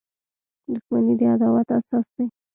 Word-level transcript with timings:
•دښمني 0.73 1.13
د 1.19 1.21
عداوت 1.33 1.67
اساس 1.77 2.07
دی. 2.15 2.25